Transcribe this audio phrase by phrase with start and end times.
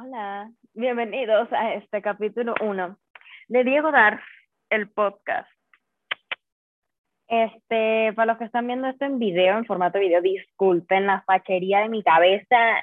[0.00, 2.96] Hola, bienvenidos a este capítulo 1
[3.48, 4.22] de Diego Dar,
[4.70, 5.50] el podcast.
[7.26, 11.80] Este, para los que están viendo esto en video, en formato video, disculpen la fachería
[11.80, 12.80] de mi cabeza.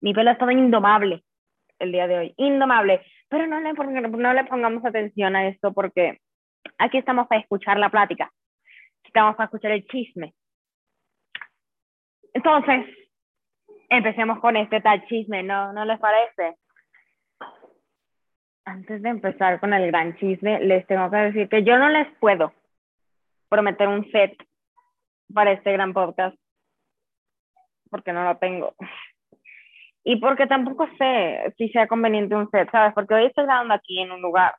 [0.00, 1.24] Mi pelo está indomable
[1.80, 3.04] el día de hoy, indomable.
[3.28, 6.20] Pero no le, no le pongamos atención a esto porque
[6.78, 8.30] aquí estamos para escuchar la plática,
[9.02, 10.34] estamos para escuchar el chisme.
[12.32, 12.86] Entonces,
[13.96, 15.72] empecemos con este tal chisme, ¿no?
[15.72, 16.56] ¿No les parece?
[18.64, 22.08] Antes de empezar con el gran chisme, les tengo que decir que yo no les
[22.18, 22.52] puedo
[23.48, 24.36] prometer un set
[25.32, 26.36] para este gran podcast,
[27.90, 28.74] porque no lo tengo.
[30.02, 32.92] Y porque tampoco sé si sea conveniente un set, ¿sabes?
[32.94, 34.54] Porque hoy estoy grabando aquí en un lugar,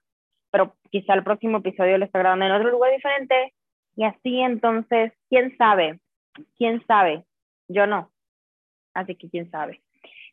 [0.50, 3.54] pero quizá el próximo episodio lo estoy grabando en otro lugar diferente.
[3.96, 6.00] Y así entonces, ¿quién sabe?
[6.58, 7.26] ¿Quién sabe?
[7.68, 8.15] Yo no
[8.96, 9.82] así que quién sabe.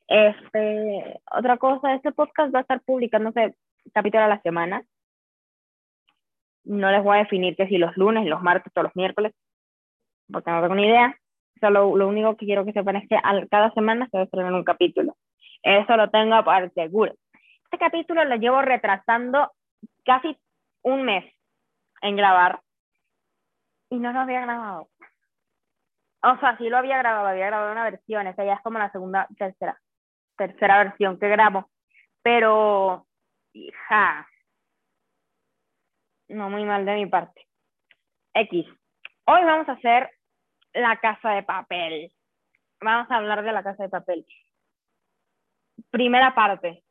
[0.08, 3.54] Este, otra cosa, este podcast va a estar publicándose
[3.92, 4.82] capítulo a la semana.
[6.64, 9.32] No les voy a definir que si los lunes, los martes o los miércoles,
[10.30, 11.16] porque no tengo ni idea.
[11.60, 13.18] Solo lo único que quiero que sepan es que
[13.50, 15.16] cada semana se va a estrenar un capítulo.
[15.62, 17.14] Eso lo tengo por seguro.
[17.64, 19.52] Este capítulo lo llevo retrasando
[20.04, 20.36] casi
[20.82, 21.24] un mes
[22.02, 22.60] en grabar
[23.90, 24.88] y no lo había grabado.
[26.24, 28.92] O sea, sí lo había grabado, había grabado una versión, esa ya es como la
[28.92, 29.80] segunda, tercera,
[30.36, 31.68] tercera versión que grabo.
[32.22, 33.06] Pero,
[33.52, 34.28] hija,
[36.28, 37.46] no muy mal de mi parte.
[38.34, 38.66] X.
[39.24, 40.10] Hoy vamos a hacer
[40.72, 42.12] la casa de papel.
[42.80, 44.24] Vamos a hablar de la casa de papel.
[45.90, 46.84] Primera parte.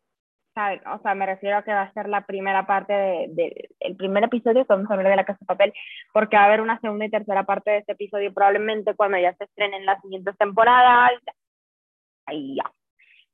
[0.94, 4.23] O sea, me refiero a que va a ser la primera parte del de, primer
[4.23, 5.73] episodio que vamos a hablar de la Casa de Papel,
[6.14, 9.34] porque va a haber una segunda y tercera parte de este episodio probablemente cuando ya
[9.36, 11.12] se estrenen las siguientes temporadas.
[12.26, 12.72] Ahí ya.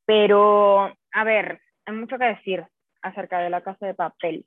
[0.06, 2.66] Pero, a ver, hay mucho que decir
[3.02, 4.46] acerca de la Casa de Papel.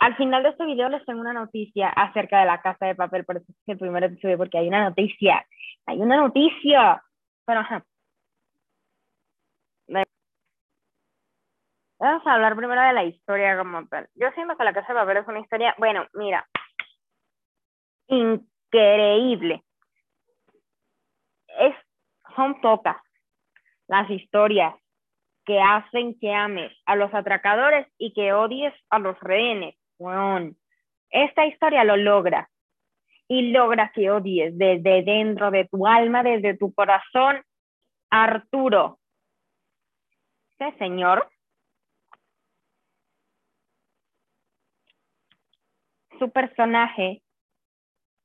[0.00, 3.24] Al final de este video les tengo una noticia acerca de la Casa de Papel,
[3.24, 5.46] por eso es el primer episodio, porque hay una noticia.
[5.86, 7.02] Hay una noticia.
[7.46, 7.84] Pero, ajá.
[12.02, 14.08] Vamos a hablar primero de la historia como tal.
[14.16, 16.44] Yo siento que La Casa de Papel es una historia, bueno, mira,
[18.08, 19.62] increíble.
[21.60, 21.76] Es,
[22.34, 22.96] son pocas
[23.86, 24.74] las historias
[25.44, 29.76] que hacen que ames a los atracadores y que odies a los rehenes.
[29.96, 30.56] Bueno,
[31.08, 32.50] esta historia lo logra
[33.28, 37.44] y logra que odies desde dentro de tu alma, desde tu corazón,
[38.10, 38.98] Arturo.
[40.58, 41.31] Este señor
[46.22, 47.20] su personaje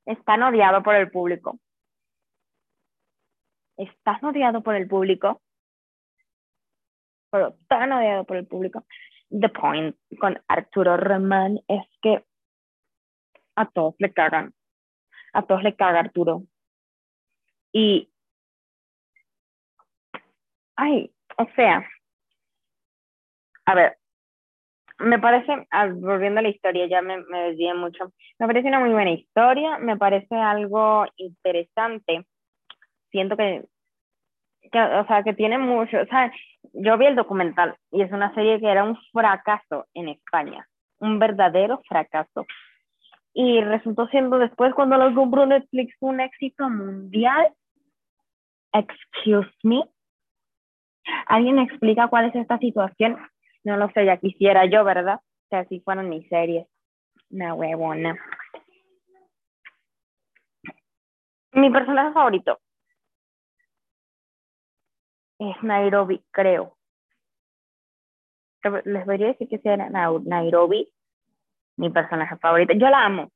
[0.06, 1.58] es tan odiado por el público.
[3.76, 5.42] Es tan odiado por el público.
[7.30, 8.86] Pero tan odiado por el público.
[9.30, 12.24] The point con Arturo Román es que
[13.56, 14.54] a todos le cagan.
[15.32, 16.44] A todos le caga Arturo.
[17.72, 18.08] Y.
[20.76, 21.84] Ay, o sea.
[23.66, 23.97] A ver,
[24.98, 28.80] me parece, ah, volviendo a la historia, ya me, me desvié mucho, me parece una
[28.80, 32.26] muy buena historia, me parece algo interesante.
[33.10, 33.64] Siento que,
[34.72, 36.32] que, o sea, que tiene mucho, o sea,
[36.72, 40.66] yo vi el documental y es una serie que era un fracaso en España,
[40.98, 42.46] un verdadero fracaso.
[43.32, 47.52] Y resultó siendo después cuando lo compró Netflix un éxito mundial.
[48.72, 49.84] Excuse me.
[51.26, 53.16] ¿Alguien explica cuál es esta situación?
[53.64, 55.20] No lo sé, ya quisiera yo, ¿verdad?
[55.50, 56.66] Que así fueron mis series.
[57.30, 58.16] Una huevona.
[61.52, 62.58] Mi personaje favorito
[65.38, 66.76] es Nairobi, creo.
[68.84, 70.88] Les voy a decir que sea Nairobi,
[71.76, 72.74] mi personaje favorito.
[72.74, 73.30] Yo la amo.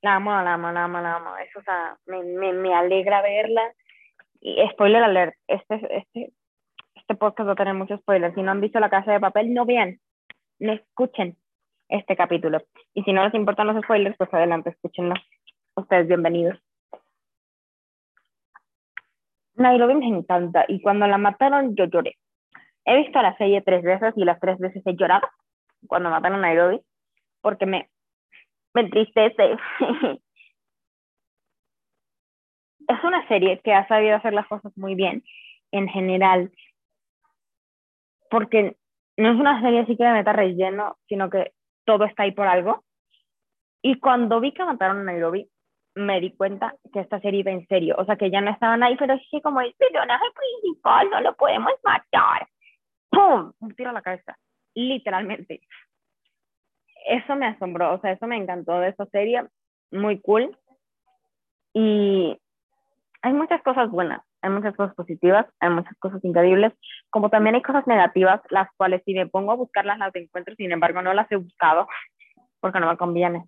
[0.00, 1.36] La amo, la amo, la amo, la amo.
[1.36, 3.62] Eso, o sea, me, me, me alegra verla.
[4.40, 6.32] Y spoiler alert, este, este
[7.08, 8.34] este podcast va a tener muchos spoilers.
[8.34, 9.98] Si no han visto La Casa de Papel, no vean,
[10.58, 11.38] no escuchen
[11.88, 12.60] este capítulo.
[12.92, 15.14] Y si no les importan los spoilers, pues adelante, escúchenlo.
[15.74, 16.58] Ustedes bienvenidos.
[19.54, 22.18] Nairobi me encanta y cuando la mataron yo lloré.
[22.84, 25.26] He visto la serie tres veces y las tres veces he llorado
[25.86, 26.82] cuando mataron a Nairobi
[27.40, 27.88] porque me,
[28.74, 29.56] me entristece.
[32.86, 35.24] es una serie que ha sabido hacer las cosas muy bien
[35.72, 36.52] en general
[38.30, 38.76] porque
[39.16, 41.52] no es una serie así que me meta relleno, sino que
[41.84, 42.84] todo está ahí por algo.
[43.82, 45.48] Y cuando vi que mataron a Nairobi,
[45.94, 47.96] me di cuenta que esta serie iba en serio.
[47.98, 50.24] O sea, que ya no estaban ahí, pero sí como el personaje
[50.62, 52.46] principal, no lo podemos matar.
[53.10, 53.52] ¡pum!
[53.60, 54.38] Un tiro a la cabeza,
[54.74, 55.60] literalmente.
[57.06, 59.44] Eso me asombró, o sea, eso me encantó de esta serie,
[59.90, 60.56] muy cool.
[61.72, 62.36] Y
[63.22, 66.72] hay muchas cosas buenas, hay muchas cosas positivas, hay muchas cosas increíbles,
[67.10, 70.72] como también hay cosas negativas, las cuales si me pongo a buscarlas las encuentro, sin
[70.72, 71.88] embargo no las he buscado
[72.60, 73.44] porque no me conviene.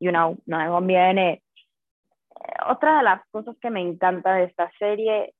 [0.00, 1.42] You know, no me conviene.
[2.68, 5.34] Otra de las cosas que me encanta de esta serie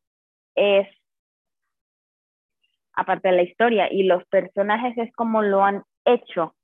[0.55, 0.89] es,
[2.95, 6.55] aparte de la historia y los personajes, es como lo han hecho.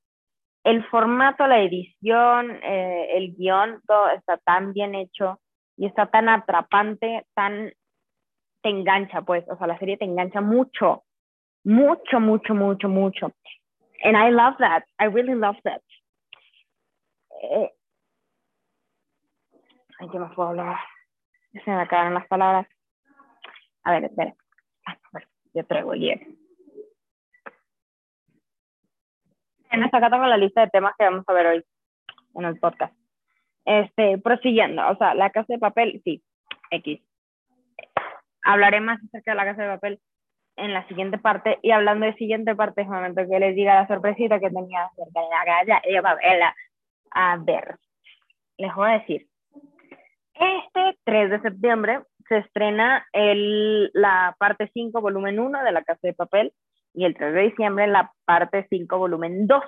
[0.64, 5.40] El formato, la edición, eh, el guion, todo está tan bien hecho
[5.76, 7.72] y está tan atrapante, tan
[8.62, 11.04] te engancha, pues, o sea, la serie te engancha mucho,
[11.64, 13.32] mucho, mucho, mucho, mucho.
[14.04, 14.84] And I love that.
[14.98, 15.82] I really love that.
[17.42, 17.70] Eh,
[20.00, 20.76] ay, ¿qué más puedo hablar?
[21.52, 22.66] Se me acaban las palabras.
[23.84, 24.34] A ver, espera.
[24.86, 26.42] A ver, yo traigo el hielo.
[29.92, 31.64] Acá tengo la lista de temas que vamos a ver hoy
[32.34, 32.94] en el podcast.
[33.64, 36.22] Este, prosiguiendo, o sea, la casa de papel, sí,
[36.70, 37.00] X.
[38.42, 40.00] Hablaré más acerca de la casa de papel
[40.56, 41.58] en la siguiente parte.
[41.62, 45.20] Y hablando de siguiente parte, es momento que les diga la sorpresita que tenía acerca
[45.20, 46.42] de la casa de papel.
[47.12, 47.76] A ver,
[48.58, 49.26] les voy a decir.
[50.34, 56.00] Este 3 de septiembre se estrena el, la parte 5, volumen 1 de La Casa
[56.02, 56.52] de Papel
[56.94, 59.62] y el 3 de diciembre la parte 5, volumen 2.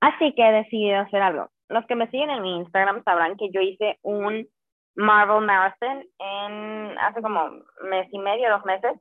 [0.00, 1.48] Así que he decidido hacer algo.
[1.68, 4.46] Los que me siguen en mi Instagram sabrán que yo hice un
[4.94, 7.50] Marvel Marathon en hace como
[7.82, 8.92] mes y medio, dos meses.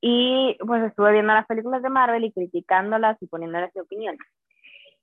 [0.00, 4.16] Y pues estuve viendo las películas de Marvel y criticándolas y poniéndoles mi opinión.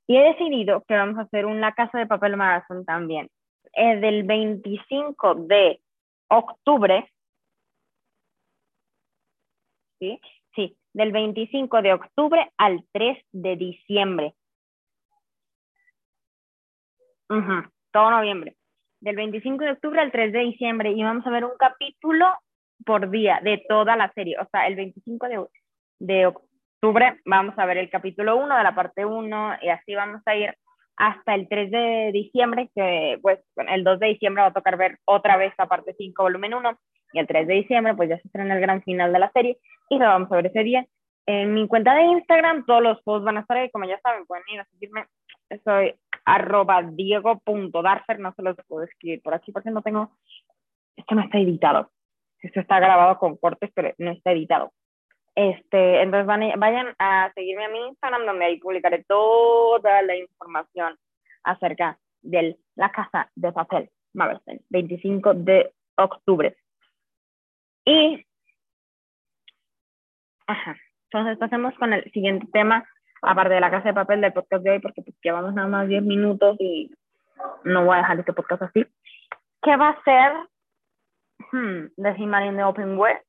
[0.08, 3.30] Y he decidido que vamos a hacer un La Casa de Papel Marathon también.
[3.74, 5.82] Es del 25 de
[6.30, 7.12] octubre.
[10.00, 10.20] ¿Sí?
[10.56, 14.36] Sí, del 25 de octubre al 3 de diciembre.
[17.92, 18.56] todo noviembre.
[19.06, 20.90] Del 25 de octubre al 3 de diciembre.
[20.90, 22.26] Y vamos a ver un capítulo
[22.84, 24.36] por día de toda la serie.
[24.42, 25.46] O sea, el 25 de,
[26.00, 30.24] de octubre vamos a ver el capítulo 1 de la parte 1 y así vamos
[30.26, 30.56] a ir
[30.98, 34.98] hasta el 3 de diciembre, que pues el 2 de diciembre va a tocar ver
[35.06, 36.80] otra vez la parte 5, volumen 1,
[37.14, 39.60] y el 3 de diciembre pues ya se estrena el gran final de la serie
[39.88, 40.84] y lo vamos a ver ese día.
[41.28, 44.26] En mi cuenta de Instagram todos los posts van a estar ahí, como ya saben,
[44.26, 45.06] pueden ir a seguirme.
[45.64, 45.94] Soy
[46.26, 50.12] arroba diego.darfer, no se los puedo escribir por aquí porque no tengo,
[50.96, 51.92] esto no está editado.
[52.40, 54.72] Esto está grabado con cortes, pero no está editado.
[55.36, 60.98] Este, entonces vayan a seguirme a mi Instagram donde ahí publicaré toda la información
[61.44, 66.56] acerca de la casa de papel Marvelstein, 25 de octubre.
[67.86, 68.26] Y,
[70.48, 70.78] ajá,
[71.12, 72.88] entonces pasemos con el siguiente tema,
[73.22, 75.88] aparte de la casa de papel del podcast de hoy, porque pues llevamos nada más
[75.88, 76.92] 10 minutos y
[77.64, 78.86] no voy a dejar este podcast así.
[79.62, 80.34] ¿Qué va a ser
[81.98, 83.22] de he Open Web?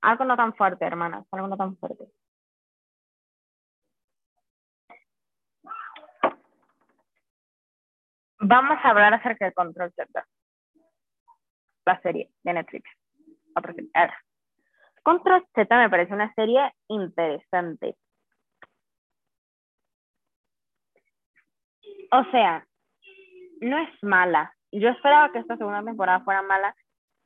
[0.00, 2.06] Algo no tan fuerte, hermanas, algo no tan fuerte.
[8.40, 10.26] Vamos a hablar acerca de Control Z,
[11.86, 12.90] la serie de Netflix.
[15.02, 17.96] Control Z me parece una serie interesante.
[22.12, 22.66] O sea,
[23.60, 24.54] no es mala.
[24.70, 26.74] Yo esperaba que esta segunda temporada fuera mala,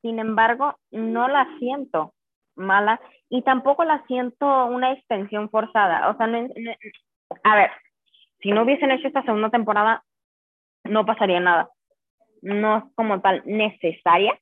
[0.03, 2.15] sin embargo, no la siento
[2.55, 6.09] mala y tampoco la siento una extensión forzada.
[6.09, 6.27] O sea,
[7.45, 7.71] a ver,
[8.41, 10.05] si no hubiesen hecho esta segunda temporada,
[10.85, 11.69] no pasaría nada.
[12.43, 14.39] No es como tal necesaria.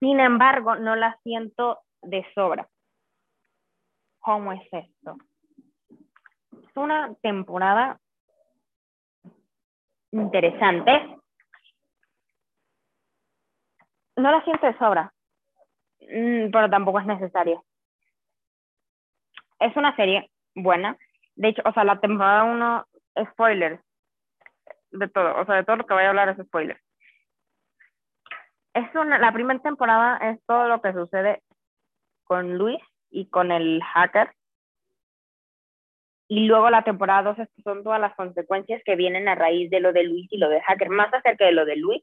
[0.00, 2.68] Sin embargo, no la siento de sobra.
[4.20, 5.16] ¿Cómo es esto?
[6.52, 8.00] Es una temporada
[10.12, 11.18] interesante.
[14.16, 15.12] No la siento de sobra.
[16.00, 17.64] Mm, pero tampoco es necesario.
[19.60, 20.96] Es una serie buena.
[21.36, 22.86] De hecho, o sea, la temporada 1,
[23.32, 23.80] spoilers.
[24.90, 26.80] De todo, o sea, de todo lo que voy a hablar es spoiler.
[28.74, 31.42] Es una, la primera temporada es todo lo que sucede
[32.24, 34.30] con Luis y con el hacker.
[36.28, 39.92] Y luego la temporada 2 son todas las consecuencias que vienen a raíz de lo
[39.92, 40.88] de Luis y lo del hacker.
[40.88, 42.02] Más acerca de lo de Luis,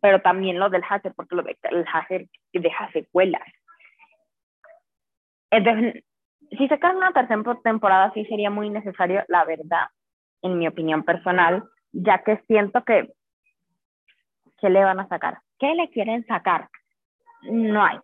[0.00, 3.42] pero también lo del hacker, porque lo del hacker deja secuelas.
[5.50, 6.04] Entonces,
[6.50, 9.86] si sacaran una tercera temporada, sí sería muy necesario, la verdad,
[10.42, 13.12] en mi opinión personal, ya que siento que,
[14.58, 15.38] ¿qué le van a sacar?
[15.58, 16.68] ¿Qué le quieren sacar?
[17.42, 17.98] No hay.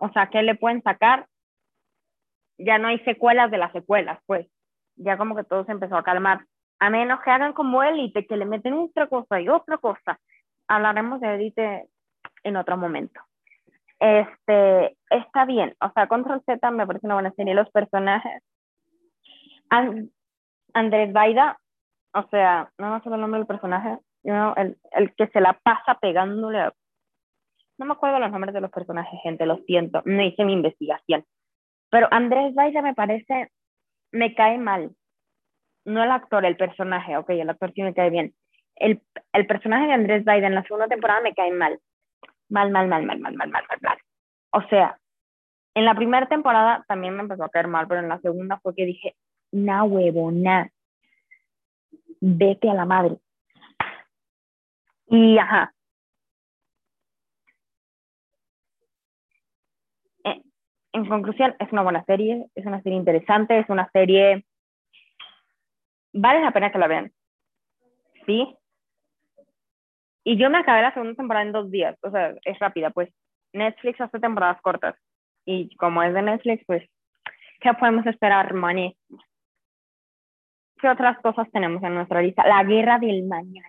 [0.00, 1.26] O sea, ¿qué le pueden sacar?
[2.58, 4.46] Ya no hay secuelas de las secuelas, pues.
[4.96, 6.46] Ya como que todo se empezó a calmar.
[6.78, 10.18] A menos que hagan como élite, que le meten otra cosa y otra cosa.
[10.68, 11.88] Hablaremos de élite
[12.42, 13.20] en otro momento.
[13.98, 15.76] Este, está bien.
[15.80, 17.54] O sea, Control Z me parece una buena serie.
[17.54, 18.42] Los personajes.
[20.72, 21.58] Andrés Baida,
[22.14, 25.94] o sea, no me acuerdo el nombre del personaje, el, el, que se la pasa
[26.00, 26.70] pegándole
[27.80, 31.24] No me acuerdo los nombres de los personajes, gente, lo siento, no hice mi investigación.
[31.90, 33.50] Pero Andrés Baida me parece,
[34.12, 34.90] me cae mal.
[35.86, 38.34] No el actor, el personaje, ok, el actor sí me cae bien.
[38.76, 39.00] El,
[39.32, 41.80] el personaje de Andrés Baida en la segunda temporada me cae mal.
[42.50, 43.98] Mal, mal, mal, mal, mal, mal, mal, mal, mal.
[44.50, 44.98] O sea,
[45.74, 48.74] en la primera temporada también me empezó a caer mal, pero en la segunda fue
[48.74, 49.16] que dije,
[49.52, 50.70] na huevona,
[52.20, 53.16] vete a la madre.
[55.06, 55.72] Y ajá.
[60.24, 60.42] Eh,
[60.92, 64.44] en conclusión, es una buena serie, es una serie interesante, es una serie...
[66.12, 67.12] Vale la pena que la vean.
[68.26, 68.56] ¿Sí?
[70.24, 73.10] Y yo me acabé la segunda temporada en dos días, o sea, es rápida, pues.
[73.52, 74.96] Netflix hace temporadas cortas.
[75.44, 76.88] Y como es de Netflix, pues,
[77.60, 78.96] ¿qué podemos esperar, money?
[80.80, 82.46] ¿Qué otras cosas tenemos en nuestra lista?
[82.46, 83.68] La Guerra del Mañana.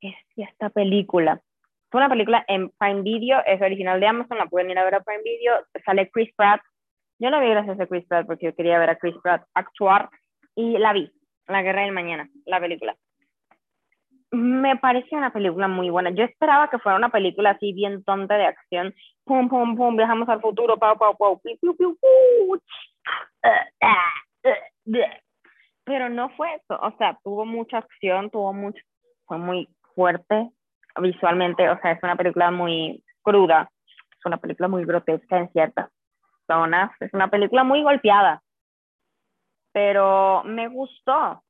[0.00, 1.40] Es esta película.
[1.90, 4.94] Fue una película en Prime Video, es original de Amazon, la pueden ir a ver
[4.94, 5.54] a Prime Video.
[5.84, 6.60] Sale Chris Pratt.
[7.18, 10.08] Yo la vi gracias a Chris Pratt porque yo quería ver a Chris Pratt actuar
[10.54, 11.10] y la vi.
[11.48, 12.96] La Guerra del Mañana, la película.
[14.30, 16.10] Me pareció una película muy buena.
[16.10, 18.94] Yo esperaba que fuera una película así bien tonta de acción.
[19.24, 21.98] Pum, pum, pum, viajamos al futuro, pau, pau, pau, piu, piu, piu,
[25.84, 28.80] pero no fue eso, o sea, tuvo mucha acción, tuvo mucho,
[29.26, 30.50] fue muy fuerte
[31.00, 35.90] visualmente, o sea, es una película muy cruda, es una película muy grotesca en ciertas
[36.46, 38.42] zonas, es una película muy golpeada,
[39.72, 41.42] pero me gustó,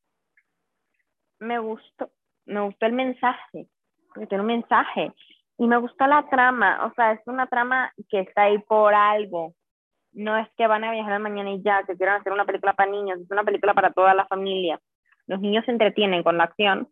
[1.39, 2.11] me gustó,
[2.47, 3.67] me gustó el mensaje,
[4.09, 5.13] porque tiene un mensaje,
[5.59, 9.55] y me gustó la trama, o sea, es una trama que está ahí por algo,
[10.13, 12.91] no es que van a viajar mañana y ya, que quieran hacer una película para
[12.91, 14.81] niños, es una película para toda la familia.
[15.27, 16.89] Los niños se entretienen con la acción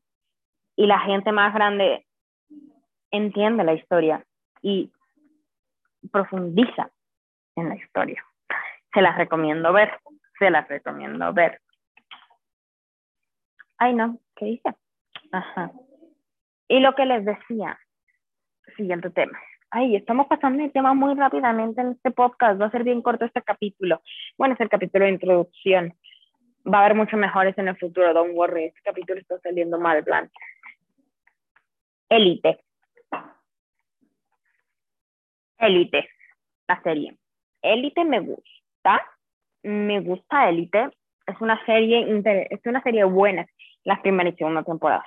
[0.76, 2.06] y la gente más grande
[3.10, 4.24] entiende la historia
[4.62, 4.92] y
[6.10, 6.90] profundiza
[7.56, 8.24] en la historia.
[8.92, 9.90] Se las recomiendo ver,
[10.38, 11.60] se las recomiendo ver.
[13.78, 14.74] Ay, no, ¿qué dice?
[15.32, 15.70] Ajá.
[16.68, 17.78] Y lo que les decía,
[18.76, 19.38] siguiente tema
[19.70, 23.24] ay, estamos pasando el tema muy rápidamente en este podcast, va a ser bien corto
[23.24, 24.02] este capítulo.
[24.36, 25.94] Bueno, es el capítulo de introducción.
[26.66, 30.02] Va a haber mucho mejores en el futuro, don't worry, este capítulo está saliendo mal,
[30.04, 30.30] plan.
[32.08, 32.60] Élite.
[35.58, 36.08] Élite,
[36.68, 37.16] la serie.
[37.62, 39.02] Élite me gusta,
[39.62, 40.90] me gusta Élite,
[41.26, 43.46] es una serie, es una serie buena,
[43.84, 45.04] la primera y segunda temporada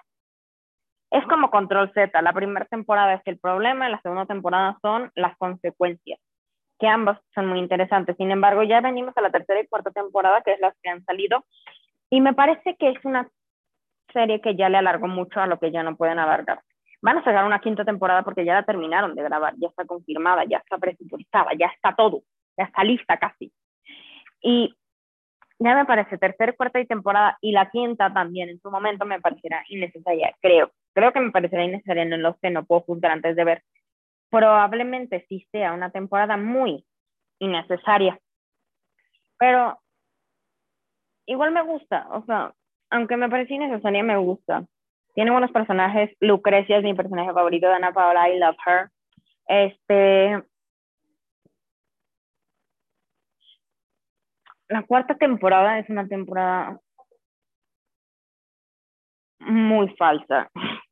[1.11, 2.21] es como Control Z.
[2.21, 6.19] La primera temporada es el problema, la segunda temporada son las consecuencias,
[6.79, 8.15] que ambas son muy interesantes.
[8.17, 11.03] Sin embargo, ya venimos a la tercera y cuarta temporada, que es las que han
[11.03, 11.43] salido,
[12.09, 13.29] y me parece que es una
[14.13, 16.61] serie que ya le alargó mucho a lo que ya no pueden alargar.
[17.01, 20.43] Van a sacar una quinta temporada porque ya la terminaron de grabar, ya está confirmada,
[20.45, 22.23] ya está presupuestada, ya está todo,
[22.57, 23.51] ya está lista casi.
[24.41, 24.75] Y
[25.59, 29.19] ya me parece tercera, cuarta y temporada y la quinta también en su momento me
[29.21, 30.71] parecerá innecesaria, creo.
[30.93, 33.63] Creo que me parecerá innecesaria, no lo sé, no puedo juzgar antes de ver.
[34.29, 36.85] Probablemente sí sea una temporada muy
[37.39, 38.19] innecesaria.
[39.37, 39.79] Pero
[41.25, 42.53] igual me gusta, o sea,
[42.89, 44.65] aunque me parece innecesaria, me gusta.
[45.13, 46.15] Tiene buenos personajes.
[46.19, 48.89] Lucrecia es mi personaje favorito de Ana Paola, I love her.
[49.47, 50.43] Este,
[54.69, 56.79] la cuarta temporada es una temporada
[59.39, 60.49] muy falsa.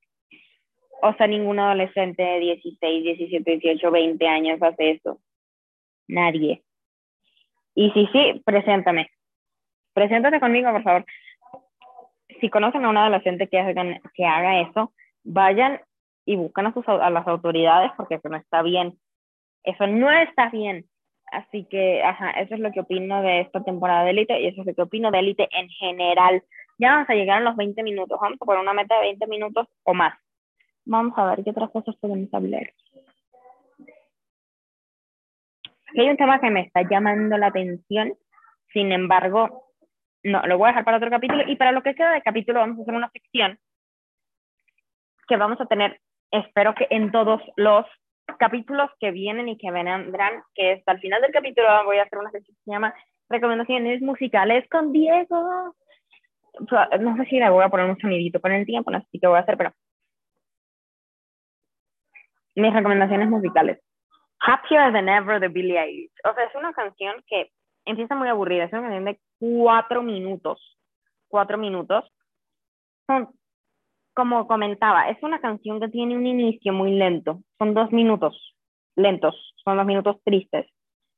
[1.01, 5.21] O sea, ningún adolescente de 16, 17, 18, 20 años hace eso.
[6.09, 6.61] Nadie.
[7.73, 9.09] Y sí, sí, preséntame.
[9.93, 11.05] Preséntate conmigo, por favor.
[12.39, 14.93] Si conocen a un adolescente que, hagan, que haga eso,
[15.23, 15.81] vayan
[16.25, 18.97] y buscan a, sus, a las autoridades porque eso no está bien.
[19.63, 20.85] Eso no está bien.
[21.31, 24.61] Así que, ajá, eso es lo que opino de esta temporada de Elite y eso
[24.61, 26.43] es lo que opino de Elite en general.
[26.77, 29.27] Ya vamos a llegar a los 20 minutos, vamos a poner una meta de 20
[29.27, 30.17] minutos o más.
[30.85, 32.73] Vamos a ver qué otras cosas podemos hablar.
[35.97, 38.13] hay un tema que me está llamando la atención,
[38.71, 39.68] sin embargo,
[40.23, 42.59] no, lo voy a dejar para otro capítulo y para lo que queda de capítulo
[42.59, 43.57] vamos a hacer una sección
[45.27, 47.85] que vamos a tener, espero que en todos los
[48.39, 52.19] capítulos que vienen y que vendrán, que hasta el final del capítulo voy a hacer
[52.19, 52.93] una sección que se llama
[53.29, 55.75] Recomendaciones musicales con Diego.
[56.99, 59.27] No sé si le voy a poner un sonidito con el tiempo, no sé qué
[59.27, 59.71] voy a hacer, pero
[62.55, 63.79] mis recomendaciones musicales.
[64.41, 66.11] Happier Than Ever de Billie Eilish.
[66.23, 67.51] O sea, es una canción que
[67.89, 70.77] empieza muy aburrida, es una canción de cuatro minutos.
[71.27, 72.11] Cuatro minutos.
[73.07, 73.29] Son,
[74.13, 77.41] como comentaba, es una canción que tiene un inicio muy lento.
[77.57, 78.55] Son dos minutos
[78.95, 80.67] lentos, son dos minutos tristes.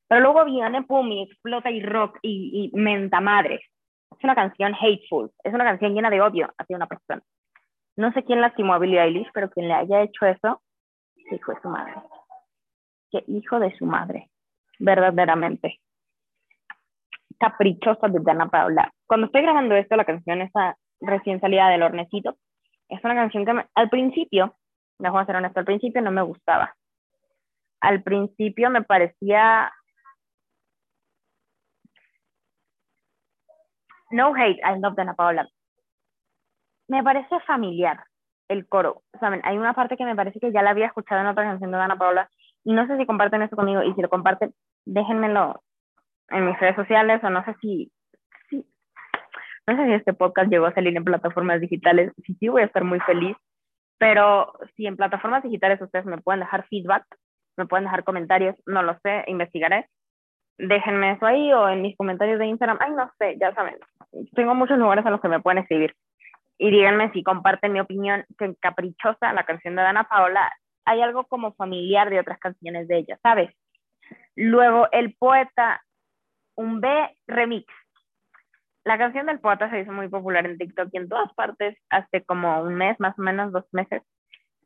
[0.07, 3.61] Pero luego viene, pum, y explota y rock y, y menta madre.
[4.11, 7.21] Es una canción hateful, es una canción llena de odio hacia una persona.
[7.95, 10.61] No sé quién lastimó a Billie Eilish, pero quien le haya hecho eso,
[11.15, 11.93] hijo de su madre.
[13.11, 14.29] Qué hijo de su madre,
[14.79, 15.79] verdaderamente.
[17.41, 18.93] Caprichosa de Dana Paula.
[19.07, 22.35] Cuando estoy grabando esto, la canción está recién salida del hornecito.
[22.87, 24.55] Es una canción que al principio,
[24.99, 26.75] me ser honesto, al principio no me gustaba.
[27.79, 29.73] Al principio me parecía
[34.11, 35.49] No hate, I love Dana Paola.
[36.89, 38.03] Me parece familiar
[38.49, 39.01] el coro.
[39.19, 41.71] Saben, hay una parte que me parece que ya la había escuchado en otra canción
[41.71, 42.29] de Dana Paola
[42.63, 44.53] y no sé si comparten eso conmigo y si lo comparten,
[44.85, 45.63] déjenmelo
[46.31, 47.91] en mis redes sociales o no sé si,
[49.67, 52.11] no sé si este podcast llegó a salir en plataformas digitales.
[52.25, 53.35] Si sí, voy a estar muy feliz.
[53.97, 57.05] Pero si en plataformas digitales ustedes me pueden dejar feedback,
[57.55, 59.87] me pueden dejar comentarios, no lo sé, investigaré
[60.61, 62.77] déjenme eso ahí o en mis comentarios de Instagram.
[62.79, 63.75] Ay, no sé, ya saben.
[64.35, 65.95] Tengo muchos lugares a los que me pueden escribir.
[66.57, 70.51] Y díganme si comparten mi opinión, que Caprichosa, la canción de Dana Paola,
[70.85, 73.51] hay algo como familiar de otras canciones de ella, ¿sabes?
[74.35, 75.81] Luego, El Poeta,
[76.55, 76.87] un B
[77.27, 77.65] remix.
[78.83, 82.23] La canción del poeta se hizo muy popular en TikTok y en todas partes hace
[82.23, 84.01] como un mes, más o menos dos meses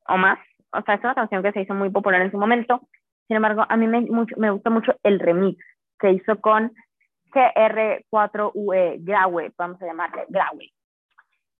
[0.08, 0.40] o más.
[0.72, 2.88] O sea, es una canción que se hizo muy popular en su momento.
[3.28, 5.64] Sin embargo, a mí me, mucho, me gusta mucho el remix
[6.02, 6.72] se hizo con
[7.34, 10.72] GR4UE, Graue, vamos a llamarle Graue.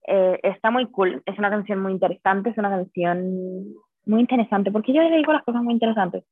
[0.08, 3.74] Eh, está muy cool, es una canción muy interesante, es una canción
[4.06, 6.24] muy interesante, porque yo le digo las cosas muy interesantes.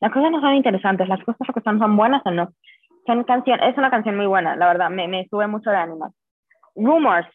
[0.00, 2.52] Las cosas no son interesantes, las cosas que son, son buenas o no.
[3.06, 6.14] Son es una canción muy buena, la verdad, me, me sube mucho de ánimo.
[6.74, 7.28] Rumors,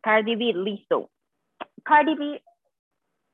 [0.00, 1.10] Cardi B, listo.
[1.82, 2.42] Cardi B,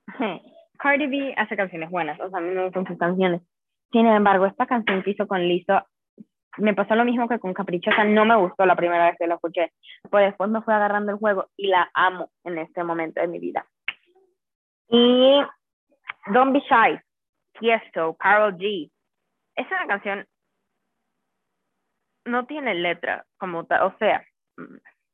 [0.79, 3.43] Cardi B hace canciones buenas, o sea, a mí me gustan sus canciones.
[3.93, 5.87] Sin embargo, esta canción que hizo con Listo
[6.59, 9.35] me pasó lo mismo que con Caprichosa, no me gustó la primera vez que la
[9.35, 9.73] escuché,
[10.11, 13.39] pues después me fue agarrando el juego y la amo en este momento de mi
[13.39, 13.67] vida.
[14.89, 15.41] Y
[16.33, 16.99] Don't Be Shy,
[17.59, 18.91] Tiesto, Carol G.
[19.55, 20.27] Es una canción,
[22.27, 24.25] no tiene letra como tal, o sea,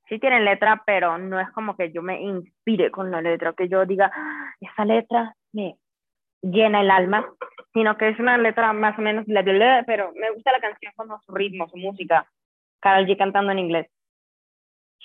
[0.08, 3.68] sí tiene letra, pero no es como que yo me inspire con la letra, que
[3.68, 5.76] yo diga, ah, esa letra me
[6.42, 7.26] llena el alma,
[7.72, 9.24] sino que es una letra más o menos,
[9.86, 12.26] pero me gusta la canción con su ritmo, su música.
[12.80, 13.86] Karol G cantando en inglés.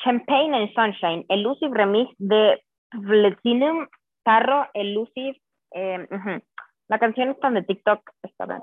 [0.03, 3.87] Champagne and Sunshine, elusive remix de Platinum
[4.23, 5.39] Carro Elusive.
[5.71, 6.07] Eh,
[6.87, 8.61] La canción está de TikTok, está bien.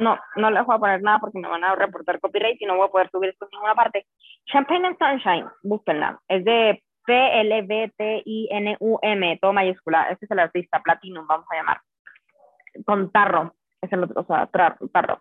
[0.00, 2.76] No, no les voy a poner nada porque me van a reportar copyright y no
[2.76, 4.06] voy a poder subir esto en ninguna parte.
[4.46, 6.18] Champagne and Sunshine, búsquenla.
[6.26, 7.68] Es de P-L-B-T-I-N-U-M,
[9.42, 10.08] todo mayúscula.
[10.10, 11.82] Este es el artista, Platinum, vamos a llamar
[12.86, 15.20] con Tarro, es el otro, o sea, Tarro.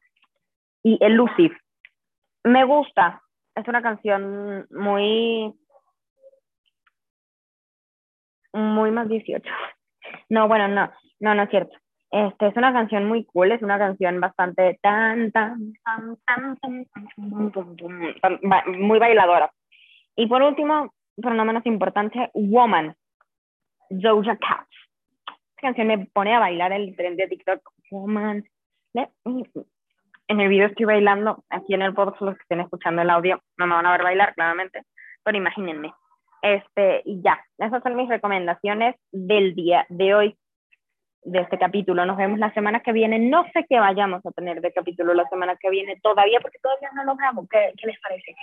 [0.81, 1.57] Y Elusive.
[2.45, 3.21] Me gusta,
[3.55, 5.53] es una canción muy,
[8.53, 9.43] muy más 18.
[10.29, 10.89] No, bueno, no,
[11.19, 11.75] no, no es cierto.
[12.11, 16.85] Este, es una canción muy cool, es una canción bastante tan, tan, tan, tan, tan,
[18.67, 19.51] muy bailadora.
[20.15, 22.95] Y por último, pero no menos importante, Woman,
[23.89, 24.69] Doja Cat
[25.59, 27.61] canción me pone a bailar el tren de TikTok.
[27.91, 28.43] Woman.
[30.27, 33.41] En el video estoy bailando, aquí en el podcast los que estén escuchando el audio
[33.57, 34.83] no me van a ver bailar, claramente,
[35.23, 35.91] pero imagínense.
[36.41, 40.37] Este, y ya, esas son mis recomendaciones del día de hoy
[41.23, 42.05] de este capítulo.
[42.05, 43.19] Nos vemos la semana que viene.
[43.19, 46.89] No sé qué vayamos a tener de capítulo la semana que viene todavía, porque todavía
[46.95, 47.17] no lo.
[47.49, 48.35] ¿Qué, ¿Qué, les parece?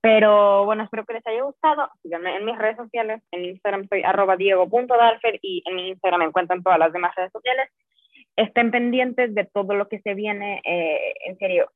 [0.00, 1.90] Pero bueno, espero que les haya gustado.
[2.02, 3.22] Síganme en mis redes sociales.
[3.32, 7.32] En Instagram soy arroba diego.dalfer y en mi Instagram me encuentran todas las demás redes
[7.32, 7.68] sociales.
[8.36, 10.60] Estén pendientes de todo lo que se viene.
[10.64, 11.70] Eh, en serio,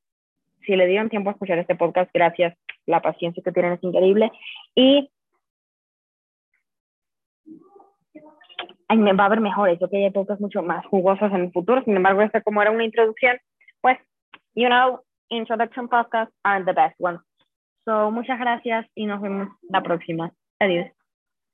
[0.65, 2.57] si le dieron tiempo a escuchar este podcast, gracias.
[2.85, 4.31] La paciencia que tienen es increíble.
[4.75, 5.09] Y
[8.87, 11.51] ay, me va a ver mejores, yo que hay pocas mucho más jugosas en el
[11.51, 13.37] futuro, sin embargo, esta como era una introducción,
[13.81, 13.97] pues,
[14.53, 17.21] you know, introduction podcasts are the best ones.
[17.85, 20.31] So, muchas gracias y nos vemos la próxima.
[20.59, 20.94] Adiós.